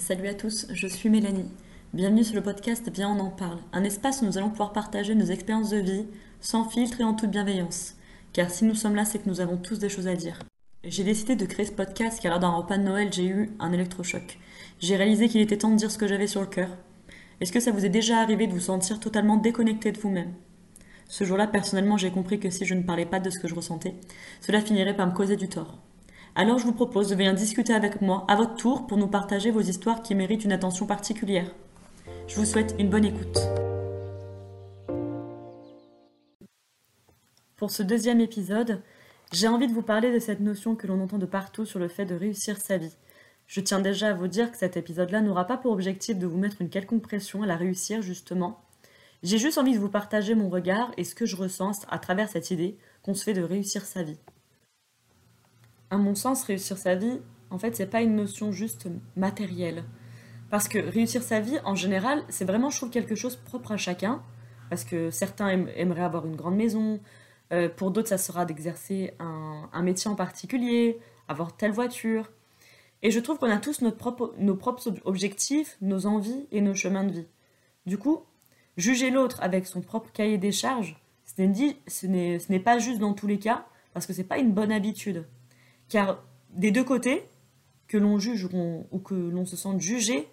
[0.00, 1.50] Salut à tous, je suis Mélanie.
[1.92, 5.14] Bienvenue sur le podcast Viens on en parle, un espace où nous allons pouvoir partager
[5.14, 6.06] nos expériences de vie,
[6.40, 7.96] sans filtre et en toute bienveillance.
[8.32, 10.38] Car si nous sommes là, c'est que nous avons tous des choses à dire.
[10.84, 13.72] J'ai décidé de créer ce podcast car lors d'un repas de Noël, j'ai eu un
[13.72, 14.38] électrochoc.
[14.78, 16.70] J'ai réalisé qu'il était temps de dire ce que j'avais sur le cœur.
[17.42, 20.32] Est-ce que ça vous est déjà arrivé de vous sentir totalement déconnecté de vous-même?
[21.08, 23.54] Ce jour-là, personnellement, j'ai compris que si je ne parlais pas de ce que je
[23.54, 23.96] ressentais,
[24.40, 25.76] cela finirait par me causer du tort.
[26.36, 29.50] Alors je vous propose de venir discuter avec moi à votre tour pour nous partager
[29.50, 31.52] vos histoires qui méritent une attention particulière.
[32.28, 33.38] Je vous souhaite une bonne écoute.
[37.56, 38.80] Pour ce deuxième épisode,
[39.32, 41.88] j'ai envie de vous parler de cette notion que l'on entend de partout sur le
[41.88, 42.94] fait de réussir sa vie.
[43.48, 46.38] Je tiens déjà à vous dire que cet épisode-là n'aura pas pour objectif de vous
[46.38, 48.62] mettre une quelconque pression à la réussir, justement.
[49.24, 52.28] J'ai juste envie de vous partager mon regard et ce que je ressens à travers
[52.28, 54.18] cette idée qu'on se fait de réussir sa vie
[55.90, 59.84] à mon sens, réussir sa vie, en fait, c'est pas une notion juste matérielle.
[60.50, 63.76] Parce que réussir sa vie, en général, c'est vraiment, je trouve, quelque chose propre à
[63.76, 64.22] chacun.
[64.68, 67.00] Parce que certains aimeraient avoir une grande maison,
[67.52, 72.30] euh, pour d'autres, ça sera d'exercer un, métier en particulier, avoir telle voiture.
[73.02, 73.92] Et je trouve qu'on a tous nos
[74.56, 77.26] propres objectifs, nos envies et nos chemins de vie.
[77.86, 78.20] Du coup,
[78.76, 83.38] juger l'autre avec son propre cahier des charges, ce n'est pas juste dans tous les
[83.38, 85.24] cas, parce que c'est pas une bonne habitude.
[85.90, 87.28] Car des deux côtés,
[87.88, 90.28] que l'on juge ou, que l'on se sente jugé,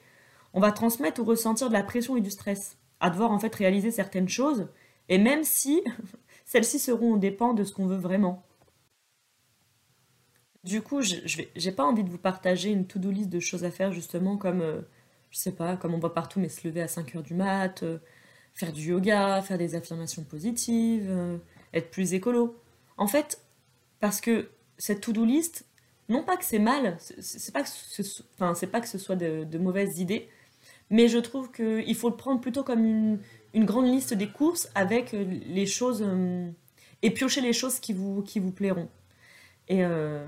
[0.54, 3.54] on va transmettre ou ressentir de la pression et du stress, à devoir en fait
[3.54, 4.68] réaliser certaines choses,
[5.10, 5.84] et même si
[6.46, 8.46] celles-ci seront au dépend de ce qu'on veut vraiment.
[10.64, 13.72] Du coup, je n'ai pas envie de vous partager une to-do list de choses à
[13.72, 14.82] faire, justement, comme, euh,
[15.32, 17.82] je sais pas, comme on voit partout, mais se lever à 5 heures du mat,
[17.84, 17.98] euh,
[18.54, 21.38] faire du yoga, faire des affirmations positives, euh,
[21.74, 22.62] être plus écolo.
[22.98, 23.42] En fait,
[24.00, 25.66] parce que cette to-do list,
[26.10, 29.58] non pas que c'est mal, c'est pas que ce, enfin, pas que ce soit de,
[29.58, 30.30] mauvaises idées,
[30.90, 33.20] mais je trouve qu'il faut le prendre plutôt comme
[33.54, 36.50] une, grande liste des courses avec euh, les choses euh,
[37.02, 38.88] et piocher les choses qui vous, qui vous plairont.
[39.68, 40.26] Et, euh,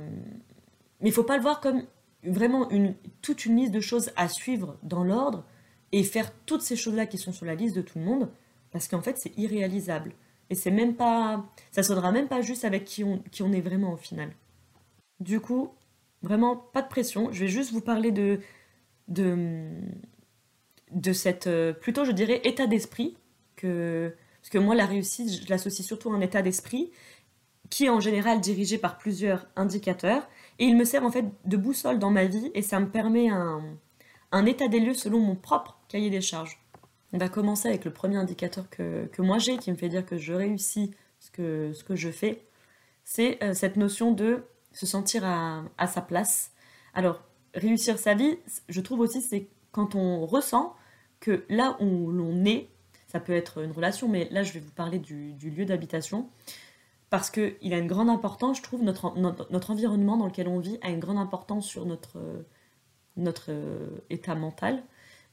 [1.00, 1.84] mais il faut pas le voir comme
[2.24, 5.46] vraiment une, toute une liste de choses à suivre dans l'ordre
[5.92, 8.30] et faire toutes ces choses-là qui sont sur la liste de tout le monde,
[8.72, 10.14] parce qu'en fait c'est irréalisable.
[10.50, 11.46] Et c'est même pas.
[11.72, 14.32] Ça sonnera même pas juste avec qui on, est vraiment au final.
[15.20, 15.70] Du coup,
[16.24, 17.32] vraiment, pas de pression.
[17.32, 18.40] Je vais juste vous parler de.
[19.08, 19.68] de,
[20.92, 21.48] de cette.
[21.48, 23.18] Euh, plutôt, je dirais, état d'esprit.
[23.56, 26.92] Que, parce que moi, la réussite, je l'associe surtout à un état d'esprit
[27.70, 30.28] qui est en général dirigé par plusieurs indicateurs.
[30.58, 33.30] Et il me sert en fait de boussole dans ma vie et ça me permet
[33.30, 33.62] un,
[34.32, 36.60] un état des lieux selon mon propre cahier des charges.
[37.12, 40.18] On va commencer avec le premier indicateur que, moi j'ai, qui me fait dire que
[40.18, 42.46] je réussis ce que, ce que je fais.
[43.04, 44.44] C'est euh, cette notion de
[44.74, 46.52] se sentir à, sa place.
[46.94, 47.24] Alors,
[47.56, 48.38] réussir sa vie,
[48.68, 50.76] je trouve aussi, c'est quand on ressent
[51.20, 52.70] que là où l'on est,
[53.08, 56.30] ça peut être une relation, mais là je vais vous parler du, lieu d'habitation,
[57.10, 60.78] parce qu'il a une grande importance, je trouve, notre, notre, environnement dans lequel on vit
[60.84, 62.20] a une grande importance sur notre,
[63.18, 64.84] notre euh, état mental.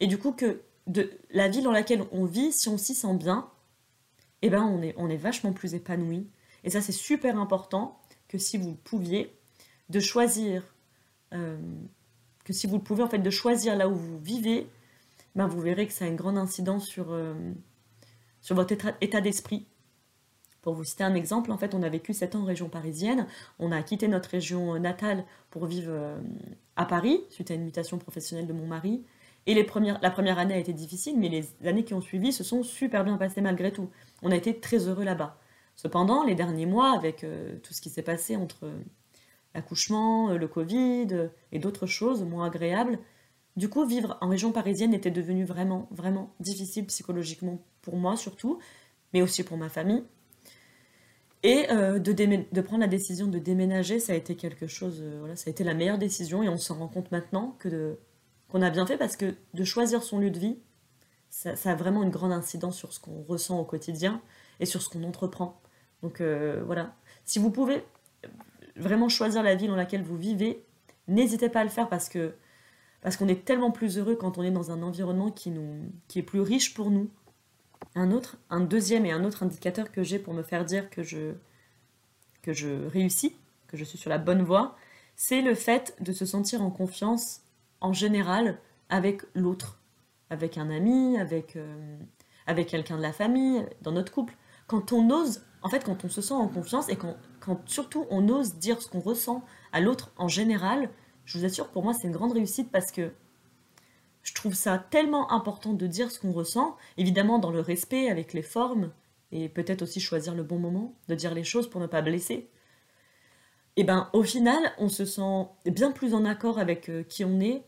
[0.00, 3.14] Et du coup, que de la ville dans laquelle on vit, si on s'y sent
[3.14, 3.50] bien,
[4.42, 4.62] eh ben
[4.96, 6.28] on est, vachement plus épanoui.
[6.64, 9.36] Et ça, c'est super important que si vous pouviez,
[9.88, 10.62] de choisir,
[11.32, 11.56] euh,
[12.44, 14.68] que si vous le pouvez, en de choisir là où vous vivez,
[15.34, 17.34] ben vous verrez que ça a une grande incidence sur, euh,
[18.50, 19.66] votre état, d'esprit.
[20.62, 23.26] Pour vous citer un exemple, en fait, on a vécu 7 ans en région parisienne,
[23.58, 26.18] on a quitté notre région natale pour vivre euh,
[26.74, 29.04] à Paris, suite à une mutation professionnelle de mon mari,
[29.46, 29.64] et la
[30.10, 33.16] première année a été difficile, mais les années qui ont suivi se sont super bien
[33.16, 33.88] passées malgré tout.
[34.22, 35.38] On a été très heureux là-bas.
[35.76, 38.78] Cependant, les derniers mois, avec euh, tout ce qui s'est passé entre euh,
[39.54, 42.98] l'accouchement, euh, le Covid et d'autres choses moins agréables,
[43.56, 48.58] du coup, vivre en région parisienne était devenu vraiment, vraiment difficile psychologiquement pour moi surtout,
[49.14, 50.02] mais aussi pour ma famille.
[51.42, 55.02] Et de, prendre la décision de déménager, ça a été quelque chose,
[55.36, 57.98] ça a été la meilleure décision et on s'en rend compte maintenant que de,
[58.48, 60.58] qu'on a bien fait parce que de choisir son lieu de vie,
[61.30, 64.22] ça, a vraiment une grande incidence sur ce qu'on ressent au quotidien
[64.60, 65.60] et sur ce qu'on entreprend.
[66.02, 66.94] Donc euh, voilà,
[67.24, 67.84] si vous pouvez
[68.76, 70.64] vraiment choisir la ville dans laquelle vous vivez,
[71.08, 72.34] n'hésitez pas à le faire parce que
[73.02, 76.18] parce qu'on est tellement plus heureux quand on est dans un environnement qui, nous, qui
[76.18, 77.08] est plus riche pour nous.
[77.94, 81.04] Un autre, un deuxième et un autre indicateur que j'ai pour me faire dire que
[81.04, 81.34] je,
[82.42, 83.36] que je réussis,
[83.68, 84.76] que je suis sur la bonne voie,
[85.14, 87.42] c'est le fait de se sentir en confiance
[87.86, 89.78] en général avec l'autre,
[90.28, 91.96] avec un ami, avec, euh,
[92.46, 94.36] avec quelqu'un de la famille, dans notre couple.
[94.66, 98.06] Quand on ose, en fait, quand on se sent en confiance et quand, quand surtout
[98.10, 100.90] on ose dire ce qu'on ressent à l'autre en général,
[101.24, 103.12] je vous assure, pour moi, c'est une grande réussite parce que
[104.22, 108.32] je trouve ça tellement important de dire ce qu'on ressent, évidemment dans le respect, avec
[108.32, 108.90] les formes,
[109.30, 112.48] et peut-être aussi choisir le bon moment de dire les choses pour ne pas blesser.
[113.76, 117.38] Et ben au final, on se sent bien plus en accord avec euh, qui on
[117.40, 117.62] est,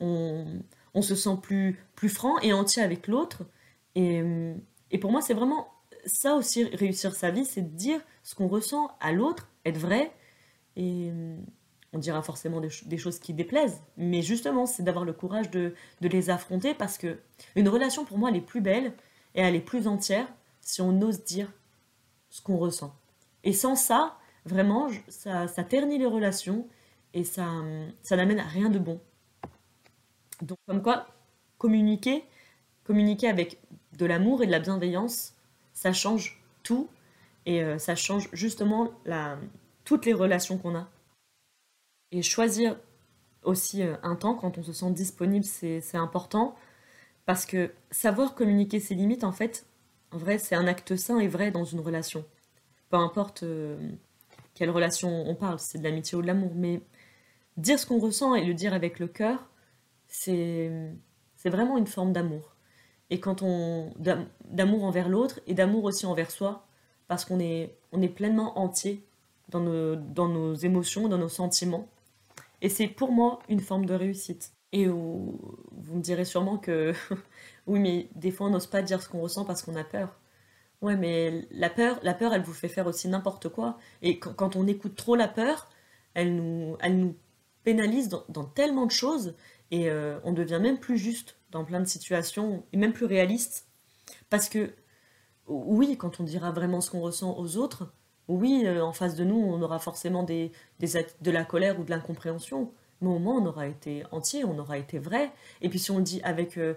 [0.00, 0.62] on,
[1.02, 3.44] se sent plus, plus franc et entier avec l'autre.
[3.94, 4.22] Et,
[4.90, 5.68] et pour moi, c'est vraiment
[6.06, 10.12] ça aussi, réussir sa vie, c'est de dire ce qu'on ressent à l'autre, être vrai,
[10.76, 11.10] et
[11.92, 16.30] on dira forcément des, choses qui déplaisent, mais justement, c'est d'avoir le courage de, les
[16.30, 17.18] affronter parce que
[17.54, 18.92] une relation, pour moi, elle est plus belle
[19.34, 20.26] et elle est plus entière
[20.60, 21.50] si on ose dire
[22.28, 22.94] ce qu'on ressent.
[23.44, 26.66] Et sans ça, vraiment, ça, ternit les relations
[27.14, 27.46] et ça,
[28.02, 29.00] ça n'amène à rien de bon.
[30.42, 31.06] Donc, comme quoi,
[31.58, 32.24] communiquer,
[32.84, 33.58] communiquer avec
[33.96, 35.34] de l'amour et de la bienveillance,
[35.72, 36.88] ça change tout
[37.46, 39.38] et euh, ça change justement la,
[39.84, 40.88] toutes les relations qu'on a.
[42.12, 42.76] Et choisir
[43.42, 46.54] aussi euh, un temps quand on se sent disponible, c'est important.
[47.24, 49.66] Parce que savoir communiquer ses limites, en fait,
[50.12, 52.24] vrai, c'est un acte sain et vrai dans une relation.
[52.90, 53.76] Peu importe euh,
[54.54, 56.52] quelle relation on parle, c'est de l'amitié ou de l'amour.
[56.54, 56.80] Mais
[57.56, 59.48] dire ce qu'on ressent et le dire avec le cœur,
[60.08, 60.70] c'est
[61.44, 62.56] vraiment une forme d'amour.
[63.10, 63.92] Et quand on.
[64.44, 66.66] d'amour envers l'autre et d'amour aussi envers soi,
[67.08, 69.04] parce qu'on est, on est pleinement entier
[69.48, 71.88] dans nos, dans nos émotions, dans nos sentiments.
[72.62, 74.52] Et c'est pour moi une forme de réussite.
[74.72, 75.38] Et vous
[75.94, 76.92] me direz sûrement que
[77.66, 80.18] oui, mais des fois on n'ose pas dire ce qu'on ressent parce qu'on a peur.
[80.82, 83.78] Ouais, mais la peur, la peur, elle vous fait faire aussi n'importe quoi.
[84.02, 85.68] Et quand, on écoute trop la peur,
[86.14, 87.16] elle nous, elle nous
[87.64, 89.34] pénalise dans, tellement de choses
[89.70, 93.66] et euh, on devient même plus juste dans plein de situations et même plus réaliste.
[94.30, 94.72] Parce que
[95.46, 97.92] oui, quand on dira vraiment ce qu'on ressent aux autres,
[98.28, 101.90] oui, euh, en face de nous, on aura forcément des, de la colère ou de
[101.90, 105.32] l'incompréhension, mais au moins on aura été entier, on aura été vrai.
[105.60, 106.74] Et puis si on le dit avec euh,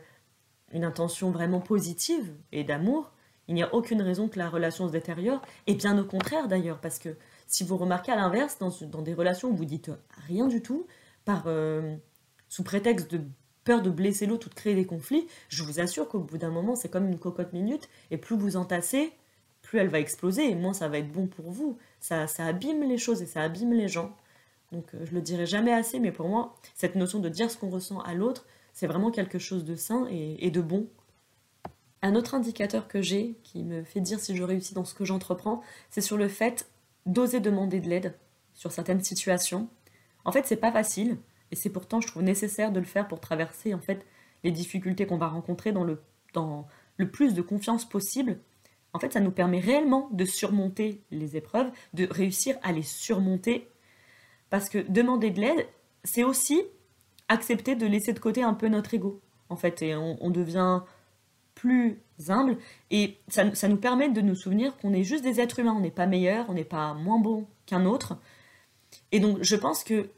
[0.71, 3.12] une intention vraiment positive et d'amour,
[3.47, 6.80] il n'y a aucune raison que la relation se détériore, et bien au contraire d'ailleurs,
[6.80, 7.15] parce que
[7.47, 9.89] si vous remarquez à l'inverse, dans, des relations où vous dites
[10.27, 10.85] rien du tout,
[11.25, 11.45] par
[12.50, 13.22] sous prétexte de
[13.63, 16.50] peur de blesser l'autre ou de créer des conflits, je vous assure qu'au bout d'un
[16.50, 19.13] moment, c'est comme une cocotte minute, et plus vous entassez,
[19.62, 21.78] plus elle va exploser et moins ça va être bon pour vous.
[22.00, 24.16] Ça, ça abîme les choses et ça abîme les gens.
[24.72, 27.57] Donc euh, je le dirai jamais assez, mais pour moi, cette notion de dire ce
[27.57, 30.88] qu'on ressent à l'autre, c'est vraiment quelque chose de sain et, de bon.
[32.02, 35.06] Un autre indicateur que j'ai, qui me fait dire si je réussis dans ce que
[35.06, 36.69] j'entreprends, c'est sur le fait
[37.06, 38.16] d'oser demander de l'aide
[38.54, 39.68] sur certaines situations.
[40.24, 41.18] En fait, c'est pas facile,
[41.51, 44.06] et c'est pourtant, je trouve nécessaire de le faire pour traverser en fait
[44.44, 46.01] les difficultés qu'on va rencontrer dans le,
[46.34, 46.68] dans
[46.98, 48.40] le plus de confiance possible
[48.94, 53.69] en fait, ça nous permet réellement de surmonter les épreuves, de réussir à les surmonter.
[54.50, 55.68] Parce que demander de l'aide,
[56.04, 56.62] c'est aussi
[57.28, 60.81] accepter de laisser de côté un peu notre ego, en fait, et on, devient
[61.54, 62.00] plus
[62.30, 62.57] humble,
[62.90, 65.81] et ça, ça, nous permet de nous souvenir qu'on est juste des êtres humains, on
[65.81, 68.18] n'est pas meilleur, on n'est pas moins bon qu'un autre.
[69.12, 70.10] Et donc, je pense que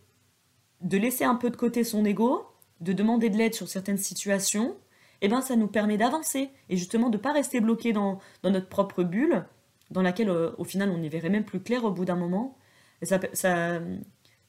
[0.82, 2.46] de laisser un peu de côté son ego,
[2.80, 4.76] de demander de l'aide sur certaines situations,
[5.22, 8.68] eh ben, ça nous permet d'avancer et justement de ne pas rester bloqué dans, notre
[8.68, 9.46] propre bulle,
[9.92, 12.58] dans laquelle euh, au final on n'y verrait même plus clair au bout d'un moment.
[13.02, 13.20] Et ça,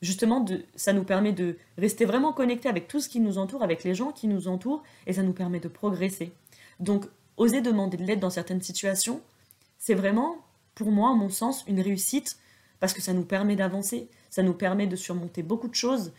[0.03, 3.85] justement, ça nous permet de rester vraiment connecté avec tout ce qui nous entoure, avec
[3.85, 6.33] les gens qui nous entourent, et ça nous permet de progresser.
[6.81, 7.07] Donc,
[7.37, 9.23] oser demander de l'aide dans certaines situations,
[9.79, 10.37] c'est vraiment,
[10.75, 12.37] pour moi, à mon sens, une réussite,
[12.79, 16.13] parce que ça nous permet d'avancer, ça nous permet de surmonter beaucoup de choses,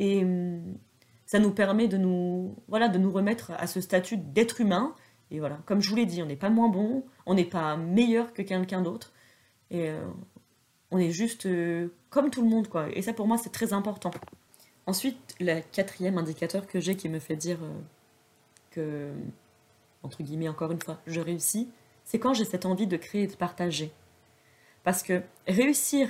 [0.00, 0.78] et, hum,
[1.26, 4.96] ça nous permet de nous, voilà, de nous remettre à ce statut d'être humain.
[5.30, 7.76] Et voilà, comme je vous l'ai dit, on n'est pas moins bon, on n'est pas
[7.76, 9.12] meilleur que quelqu'un d'autre.
[9.70, 10.00] Et euh,
[10.90, 12.88] on est juste euh, comme tout le monde, quoi.
[12.96, 14.10] Et ça, pour moi, c'est très important.
[14.86, 17.78] Ensuite, le quatrième indicateur que j'ai qui me fait dire euh,
[18.72, 19.12] que,
[20.02, 21.68] entre guillemets, encore une fois, je réussis,
[22.02, 23.92] c'est quand j'ai cette envie de créer et de partager.
[24.82, 26.08] Parce que réussir,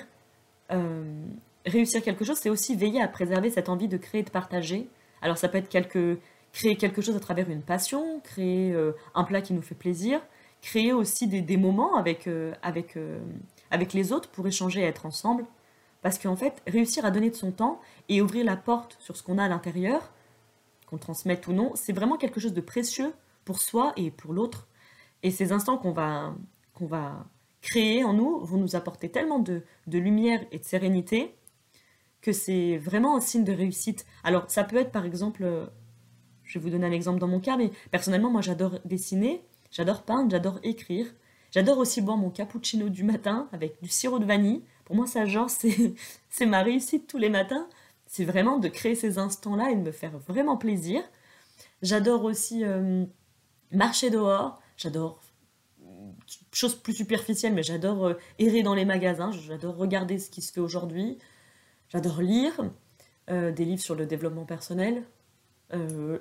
[1.71, 4.89] réussir quelque chose, c'est aussi veiller à préserver cette envie de créer de partager
[5.23, 5.69] alors ça peut être
[6.53, 10.21] créer quelque chose à travers une passion, créer euh, un plat qui nous fait plaisir,
[10.63, 13.21] créer aussi des, moments avec, euh, avec, euh,
[13.71, 15.47] avec les autres pour échanger et être ensemble.
[16.03, 19.23] Parce qu'en fait, réussir à donner de son temps et ouvrir la porte sur ce
[19.23, 20.11] qu'on a à l'intérieur,
[20.87, 23.13] qu'on transmette ou non, c'est vraiment quelque chose de précieux
[23.45, 24.67] pour soi et pour l'autre.
[25.23, 26.35] Et ces instants qu'on va,
[26.75, 27.27] qu'on va
[27.61, 31.35] créer en nous vont nous apporter tellement de, de lumière et de sérénité
[32.23, 34.07] que c'est vraiment un signe de réussite.
[34.25, 35.67] Alors ça peut être par exemple, euh,
[36.45, 40.03] je vais vous donner un exemple dans mon cas, mais personnellement moi j'adore dessiner, j'adore
[40.03, 41.07] peindre, j'adore écrire,
[41.51, 44.63] j'adore aussi boire mon cappuccino du matin avec du sirop de vanille.
[44.85, 45.51] Pour moi ça genre
[46.31, 47.69] c'est ma réussite tous les matins,
[48.07, 51.03] c'est vraiment de créer ces instants-là et de me faire vraiment plaisir.
[51.83, 53.05] J'adore aussi euh,
[53.71, 54.61] marcher dehors.
[54.77, 55.21] J'adore
[56.53, 59.31] chose plus superficielle, mais j'adore euh, errer dans les magasins.
[59.33, 61.19] J'adore regarder ce qui se fait aujourd'hui.
[61.91, 62.61] J'adore lire
[63.29, 65.05] euh, des livres sur le développement personnel.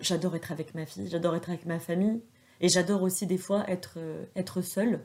[0.01, 1.07] j'adore être avec ma fille.
[1.07, 2.21] J'adore être avec ma famille.
[2.61, 3.97] Et j'adore aussi des fois être,
[4.35, 4.99] être seule.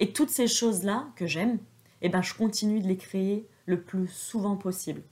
[0.00, 1.58] Et toutes ces choses-là que j'aime,
[2.02, 5.02] eh ben, je continue de les créer le plus souvent possible.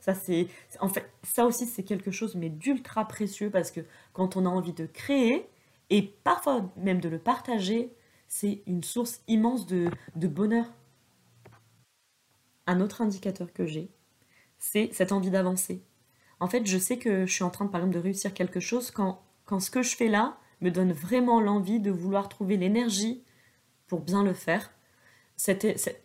[0.00, 0.48] Ça, c'est,
[0.80, 3.80] en fait, ça aussi, c'est quelque chose, mais d'ultra précieux parce que
[4.12, 5.48] quand on a envie de créer
[5.90, 7.94] et parfois même de le partager,
[8.26, 10.66] c'est une source immense de, de bonheur.
[12.66, 13.90] Un autre indicateur que j'ai,
[14.62, 15.82] c'est cette envie d'avancer.
[16.38, 18.92] En fait, je sais que je suis en train, par exemple, de réussir quelque chose
[18.92, 23.24] quand, quand ce que je fais là me donne vraiment l'envie de vouloir trouver l'énergie
[23.88, 24.70] pour bien le faire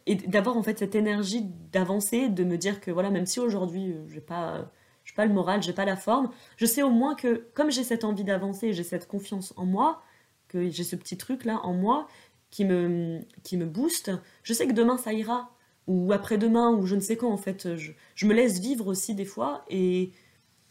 [0.07, 3.91] et d'avoir en fait cette énergie d'avancer, de me dire que voilà, même si aujourd'hui
[3.91, 4.71] euh, j'ai pas,
[5.05, 7.83] j'ai pas le moral, j'ai pas la forme, je sais au moins que comme j'ai
[7.83, 10.01] cette envie d'avancer, j'ai cette confiance en moi,
[10.47, 12.07] que j'ai ce petit truc là en moi
[12.49, 14.11] qui me, qui me booste,
[14.41, 15.51] je sais que demain ça ira,
[15.87, 19.25] ou après-demain, ou je ne sais quand en fait, je, me laisse vivre aussi des
[19.25, 20.11] fois, et,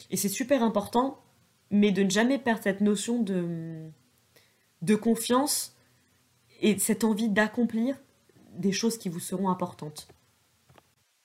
[0.09, 1.19] et c'est super important,
[1.71, 3.89] mais de ne jamais perdre cette notion de,
[4.81, 5.75] de confiance
[6.61, 7.97] et cette envie d'accomplir
[8.53, 10.07] des choses qui vous seront importantes.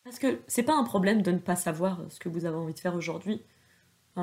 [0.04, 2.74] Parce que c'est pas un problème de ne pas savoir ce que vous avez envie
[2.74, 3.42] de faire aujourd'hui.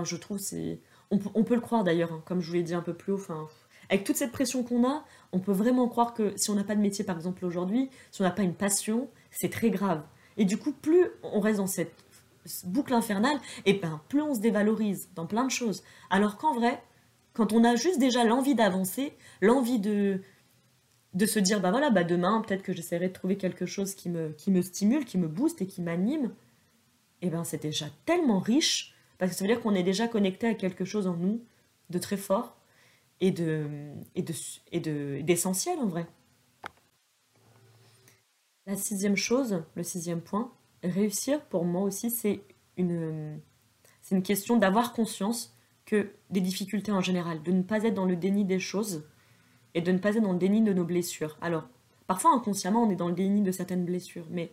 [0.03, 0.79] je trouve c'est.
[1.11, 3.17] On, peut le croire d'ailleurs, hein, comme je vous l'ai dit un peu plus haut.
[3.17, 3.47] Enfin,
[3.89, 6.75] avec toute cette pression qu'on a, on peut vraiment croire que si on n'a pas
[6.75, 10.03] de métier par exemple aujourd'hui, si on n'a pas une passion, c'est très grave.
[10.37, 11.93] Et du coup, plus on reste dans cette
[12.63, 15.83] boucle infernale, et ben plus on se dévalorise dans plein de choses.
[16.09, 16.81] Alors qu'en vrai,
[17.33, 20.21] quand on a juste déjà l'envie d'avancer, l'envie de,
[21.13, 24.09] de se dire, bah voilà, bah demain, peut-être que j'essaierai de trouver quelque chose qui
[24.09, 26.33] me, qui me stimule, qui me booste et qui m'anime,
[27.21, 30.07] et eh ben c'est déjà tellement riche, parce que ça veut dire qu'on est déjà
[30.07, 31.41] connecté à quelque chose en nous
[31.89, 32.55] de très fort
[33.19, 33.67] et de
[34.15, 34.33] et de
[34.71, 36.07] et de d'essentiel en vrai.
[38.69, 40.51] La sixième chose, le sixième point,
[40.83, 42.41] réussir pour moi aussi c'est
[42.77, 43.39] une
[44.03, 45.55] c'est une question d'avoir conscience
[45.87, 49.07] que des difficultés en général, de ne pas être dans le déni des choses,
[49.73, 51.35] et de ne pas être dans le déni de nos blessures.
[51.41, 51.67] Alors,
[52.05, 54.51] parfois inconsciemment, on est dans le déni de certaines blessures, mais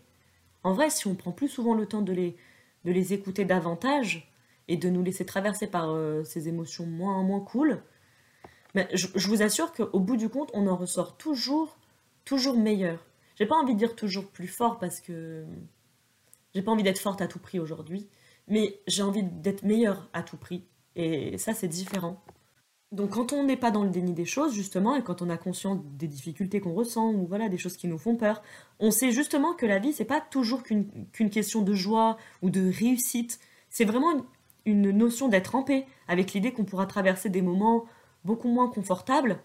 [0.63, 2.39] en vrai, si on prend plus souvent le temps de les,
[2.87, 4.33] de les écouter davantage
[4.67, 7.83] et de nous laisser traverser par euh, ces émotions moins, moins cool,
[8.75, 11.77] mais je, vous assure qu'au bout du compte, on en ressort toujours,
[12.25, 13.05] toujours meilleur.
[13.37, 15.45] J'ai pas envie de dire toujours plus fort parce que
[16.55, 18.09] j'ai pas envie d'être forte à tout prix aujourd'hui,
[18.49, 20.65] mais j'ai envie d'être meilleure à tout prix.
[20.97, 22.23] Et ça, c'est différent.
[22.93, 25.37] Donc quand on n'est pas dans le déni des choses, justement, et quand on a
[25.37, 28.43] conscience des difficultés qu'on ressent, ou voilà, des choses qui nous font peur,
[28.79, 32.71] on sait justement que la vie, c'est pas toujours qu'une question de joie ou de
[32.71, 33.41] réussite.
[33.71, 34.25] C'est vraiment
[34.65, 37.85] une, notion d'être en paix, avec l'idée qu'on pourra traverser des moments
[38.25, 39.41] beaucoup moins confortables,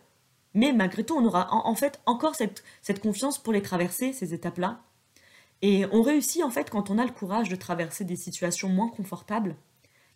[0.53, 2.63] mais malgré tout, on aura en, fait encore cette,
[3.01, 4.81] confiance pour les traverser, ces étapes-là.
[5.61, 8.89] Et on réussit en fait quand on a le courage de traverser des situations moins
[8.89, 9.55] confortables,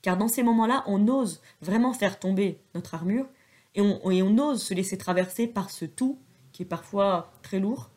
[0.02, 3.28] car dans ces moments-là, on ose vraiment faire tomber notre armure
[3.76, 6.18] et on, et on ose se laisser traverser par ce tout
[6.52, 7.90] qui est parfois très lourd.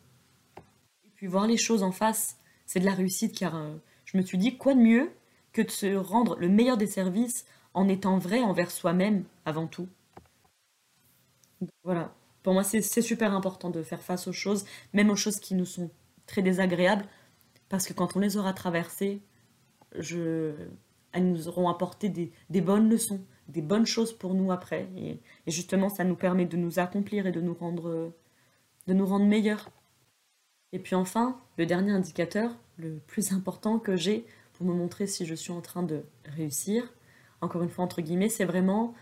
[1.05, 4.21] Et puis voir les choses en face, c'est de la réussite car euh, je me
[4.21, 5.11] suis dit quoi de mieux
[5.51, 9.87] que de se rendre le meilleur des services en étant vrai envers soi-même avant tout.
[11.83, 15.55] voilà, pour moi c'est super important de faire face aux choses, même aux choses qui
[15.55, 15.91] nous sont
[16.25, 17.05] très désagréables,
[17.69, 19.21] parce que quand on les aura traversées,
[19.93, 24.87] elles nous auront apporté des, bonnes leçons, des bonnes choses pour nous après.
[24.97, 28.13] Et, justement, ça nous permet de nous accomplir et de nous rendre,
[28.87, 29.69] de nous rendre meilleurs.
[30.71, 35.25] Et puis enfin, le dernier indicateur, le plus important que j'ai pour me montrer si
[35.25, 36.91] je suis en train de réussir,
[37.41, 38.93] encore une fois entre guillemets, c'est vraiment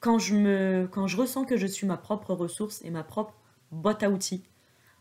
[0.00, 3.34] quand je, me, quand je ressens que je suis ma propre ressource et ma propre
[3.72, 4.42] boîte à outils.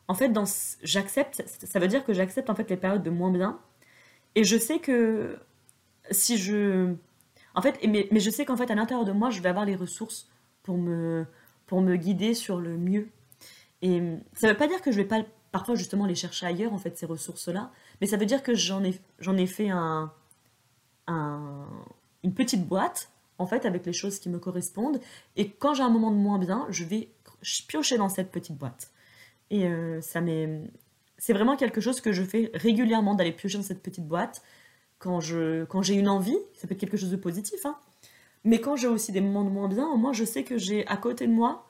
[0.07, 0.31] En fait,
[0.83, 3.59] j'accepte, ça veut dire que j'accepte en fait les périodes de moins bien.
[4.35, 5.37] Et je sais que
[6.11, 6.93] si je.
[7.55, 9.65] En fait, mais, mais je sais qu'en fait, à l'intérieur de moi, je vais avoir
[9.65, 10.29] les ressources
[10.63, 11.25] pour me,
[11.65, 13.09] pour me guider sur le mieux.
[13.81, 14.01] Et
[14.33, 16.77] ça ne veut pas dire que je vais pas parfois justement les chercher ailleurs, en
[16.77, 20.11] fait, ces ressources-là, mais ça veut dire que j'en ai, j'en ai fait un,
[21.07, 21.67] un,
[22.23, 24.99] une petite boîte, en fait, avec les choses qui me correspondent.
[25.35, 27.09] Et quand j'ai un moment de moins bien, je vais
[27.67, 28.91] piocher dans cette petite boîte.
[29.49, 30.61] Et euh, ça m'est.
[31.17, 34.43] C'est vraiment quelque chose que je fais régulièrement d'aller piocher dans cette petite boîte
[34.99, 37.77] quand je quand j'ai une envie, ça peut être quelque chose de positif, hein.
[38.43, 40.85] mais quand j'ai aussi des moments de moins bien, au moins je sais que j'ai
[40.87, 41.67] à côté de moi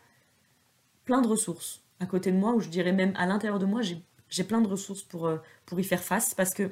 [1.07, 1.81] plein de ressources.
[1.99, 4.67] À côté de moi, ou je dirais même à l'intérieur de moi, j'ai plein de
[4.67, 6.69] ressources pour, euh, pour y faire face, parce que,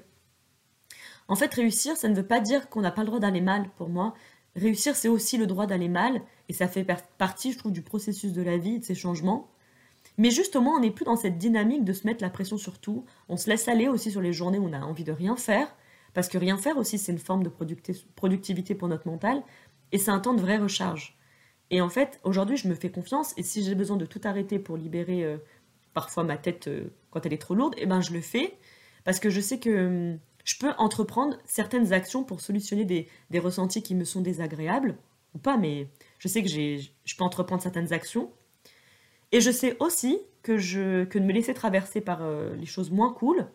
[1.27, 3.67] en fait, réussir, ça ne veut pas dire qu'on n'a pas le droit d'aller mal
[3.75, 4.13] pour moi.
[4.55, 6.85] Réussir, c'est aussi le droit d'aller mal, et ça fait
[7.17, 9.50] partie, je trouve, du processus de la vie, de ces changements.
[10.17, 13.05] Mais justement, on n'est plus dans cette dynamique de se mettre la pression sur tout.
[13.27, 15.75] On se laisse aller aussi sur les journées où on a envie de rien faire,
[16.13, 17.51] parce que rien faire aussi, c'est une forme de
[18.15, 19.43] productivité pour notre mental,
[19.91, 21.17] et c'est un temps de vraie recharge.
[21.71, 24.59] Et en fait, aujourd'hui, je me fais confiance, et si j'ai besoin de tout arrêter
[24.59, 25.38] pour libérer euh,
[25.93, 28.57] parfois ma tête euh, quand elle est trop lourde, eh ben je le fais,
[29.03, 33.39] parce que je sais que hum, je peux entreprendre certaines actions pour solutionner des, des
[33.39, 34.95] ressentis qui me sont désagréables,
[35.33, 38.31] ou pas, mais je sais que je peux entreprendre certaines actions.
[39.31, 42.91] Et je sais aussi que, je, que de me laisser traverser par euh, les choses
[42.91, 43.47] moins cool,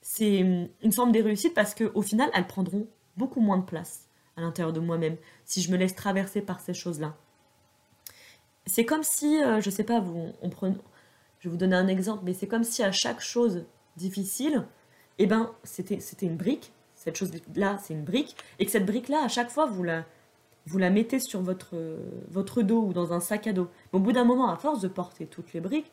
[0.00, 4.06] c'est hum, une forme de réussite parce qu'au final, elles prendront beaucoup moins de place
[4.36, 7.16] à l'intérieur de moi-même si je me laisse traverser par ces choses-là.
[8.66, 12.22] C'est comme si, euh, je sais pas, vous, on je vais vous donner un exemple,
[12.24, 13.66] mais c'est comme si à chaque chose
[13.96, 14.64] difficile,
[15.18, 19.28] eh ben, c'était une brique, cette chose-là, c'est une brique, et que cette brique-là, à
[19.28, 21.74] chaque fois, vous la, mettez sur votre,
[22.62, 23.68] dos ou dans un sac à dos.
[23.92, 25.90] au bout d'un moment, à force de porter toutes les briques,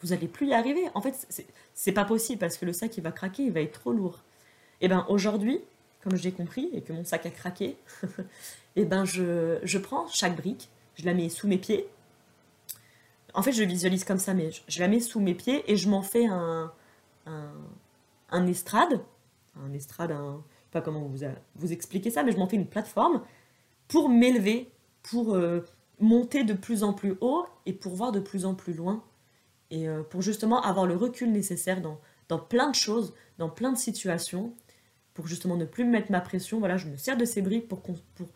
[0.00, 0.84] vous n'allez plus y arriver.
[0.94, 1.26] En fait,
[1.74, 4.22] c'est pas possible parce que le sac, il va craquer, il va être trop lourd.
[4.80, 5.60] Et eh ben aujourd'hui,
[6.02, 8.06] comme j'ai compris et que mon sac a craqué, et
[8.76, 11.88] eh ben je, prends chaque brique, je la mets sous mes pieds.
[13.32, 15.88] En fait, je visualise comme ça, mais je, la mets sous mes pieds et je
[15.88, 16.72] m'en fais un,
[18.30, 19.00] un estrade,
[19.56, 23.22] un estrade, un, pas comment vous, vous expliquer ça, mais je m'en fais une plateforme
[23.88, 24.70] pour m'élever,
[25.02, 25.64] pour euh,
[26.00, 29.02] monter de plus en plus haut et pour voir de plus en plus loin.
[29.70, 33.72] Et euh, pour justement avoir le recul nécessaire dans, dans plein de choses, dans plein
[33.72, 34.54] de situations,
[35.14, 36.58] pour justement ne plus me mettre ma pression.
[36.58, 38.28] Voilà, je me sers de ces briques pour, pour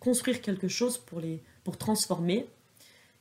[0.00, 2.48] construire quelque chose, pour, les, pour transformer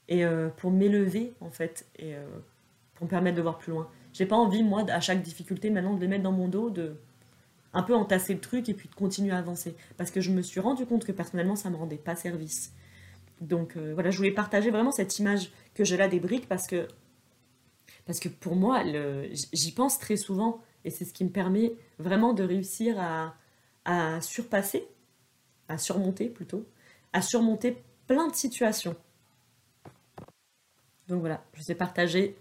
[0.08, 2.16] et euh, pour m'élever en fait, et
[2.96, 3.90] pour me permettre de voir plus loin.
[4.14, 6.96] J'ai pas envie, moi, à chaque difficulté maintenant de les mettre dans mon dos, de
[7.74, 9.76] un peu entasser le truc et puis de continuer à avancer.
[9.98, 12.74] Parce que je me suis rendu compte que personnellement, ça me rendait pas service.
[13.40, 16.68] Donc euh, voilà, je voulais partager vraiment cette image que j'ai là des briques parce
[16.68, 16.88] que,
[18.06, 18.84] parce que pour moi,
[19.54, 23.36] j'y pense très souvent et c'est ce qui me permet vraiment de réussir à,
[23.86, 24.88] à surpasser,
[25.68, 26.66] à surmonter plutôt,
[27.14, 28.96] à surmonter plein de situations.
[31.08, 32.38] Donc voilà, je sais partager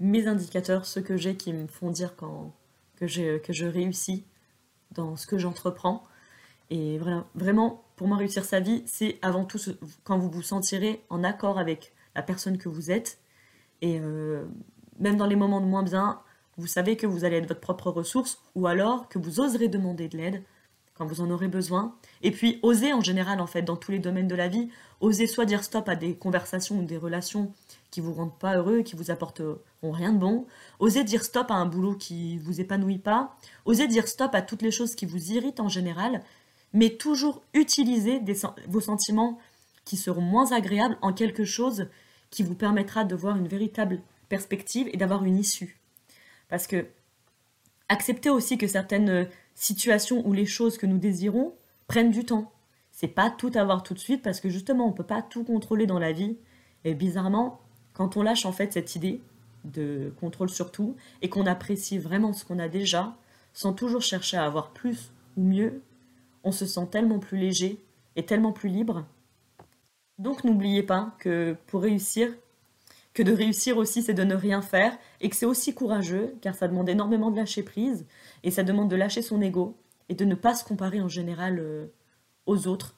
[0.00, 2.52] mes indicateurs, ceux que j'ai qui me font dire quand,
[2.96, 4.24] que, que je réussis
[4.92, 6.04] dans ce que j'entreprends.
[6.70, 6.98] Et
[7.34, 9.58] vraiment, pour moi, réussir sa vie, c'est avant tout
[10.02, 13.18] quand vous vous sentirez en accord avec la personne que vous êtes.
[13.82, 14.44] Et euh,
[14.98, 16.20] même dans les moments de moins bien,
[16.56, 20.08] vous savez que vous allez être votre propre ressource ou alors que vous oserez demander
[20.08, 20.42] de l'aide
[20.94, 21.96] quand vous en aurez besoin.
[22.22, 25.26] Et puis, oser en général, en fait, dans tous les domaines de la vie, oser
[25.26, 27.52] soit dire stop à des conversations ou des relations
[27.94, 30.48] qui vous rendent pas heureux, qui vous apporteront rien de bon.
[30.80, 33.36] Osez dire stop à un boulot qui vous épanouit pas.
[33.66, 36.24] Osez dire stop à toutes les choses qui vous irritent en général.
[36.72, 38.20] Mais toujours utiliser
[38.66, 39.38] vos sentiments
[39.84, 41.86] qui seront moins agréables en quelque chose
[42.30, 45.78] qui vous permettra de voir une véritable perspective et d'avoir une issue.
[46.48, 46.88] Parce que
[47.88, 51.54] acceptez aussi que certaines situations ou les choses que nous désirons
[51.86, 52.50] prennent du temps.
[52.90, 55.86] C'est pas tout avoir tout de suite parce que justement on peut pas tout contrôler
[55.86, 56.38] dans la vie.
[56.82, 57.60] Et bizarrement,
[57.94, 59.20] quand on lâche en fait cette idée
[59.64, 63.16] de contrôle sur tout et qu'on apprécie vraiment ce qu'on a déjà,
[63.54, 65.80] sans toujours chercher à avoir plus ou mieux,
[66.42, 67.82] on se sent tellement plus léger
[68.16, 69.06] et tellement plus libre.
[70.18, 72.28] Donc n'oubliez pas que pour réussir,
[73.14, 76.54] que de réussir aussi c'est de ne rien faire et que c'est aussi courageux car
[76.54, 78.06] ça demande énormément de lâcher prise
[78.42, 79.76] et ça demande de lâcher son ego
[80.08, 81.86] et de ne pas se comparer en général euh,
[82.46, 82.96] aux autres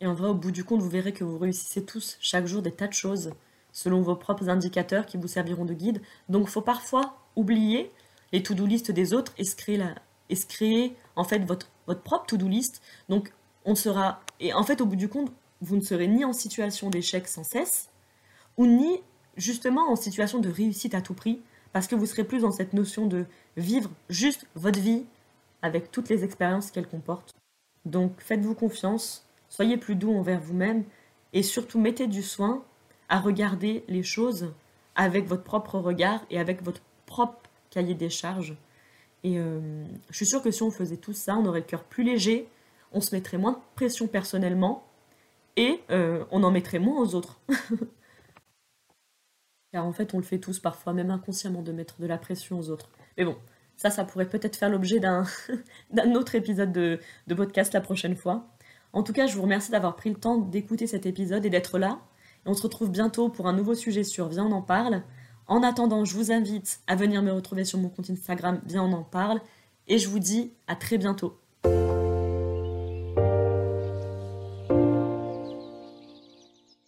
[0.00, 2.62] et en vrai, au bout du compte, vous verrez que vous réussissez tous chaque jour
[2.62, 3.32] des tas de choses
[3.72, 6.00] selon vos propres indicateurs qui vous serviront de guide.
[6.28, 7.90] Donc, faut parfois oublier
[8.32, 9.94] les to-do list des autres et se créer, la,
[10.28, 12.82] et se créer en fait votre, votre propre to-do list.
[13.08, 13.32] Donc,
[13.64, 14.20] on sera.
[14.40, 17.44] Et en fait, au bout du compte, vous ne serez ni en situation d'échec sans
[17.44, 17.90] cesse,
[18.56, 19.02] ou ni
[19.36, 21.40] justement en situation de réussite à tout prix,
[21.72, 25.04] parce que vous serez plus dans cette notion de vivre juste votre vie
[25.62, 27.34] avec toutes les expériences qu'elle comporte.
[27.84, 30.84] Donc, faites-vous confiance Soyez plus doux envers vous-même
[31.32, 32.64] et surtout mettez du soin
[33.08, 34.54] à regarder les choses
[34.94, 38.56] avec votre propre regard et avec votre propre cahier des charges.
[39.24, 41.84] Et euh, je suis sûre que si on faisait tout ça, on aurait le cœur
[41.84, 42.48] plus léger,
[42.92, 44.84] on se mettrait moins de pression personnellement
[45.56, 47.40] et euh, on en mettrait moins aux autres.
[49.72, 52.58] Car en fait, on le fait tous parfois, même inconsciemment, de mettre de la pression
[52.58, 52.88] aux autres.
[53.16, 53.36] Mais bon,
[53.76, 55.24] ça, ça pourrait peut-être faire l'objet d'un
[56.14, 58.48] autre épisode de podcast la prochaine fois.
[58.92, 61.78] En tout cas, je vous remercie d'avoir pris le temps d'écouter cet épisode et d'être
[61.78, 62.00] là.
[62.46, 65.02] On se retrouve bientôt pour un nouveau sujet sur Viens on en parle.
[65.46, 68.92] En attendant, je vous invite à venir me retrouver sur mon compte Instagram Viens on
[68.92, 69.40] en parle.
[69.88, 71.36] Et je vous dis à très bientôt.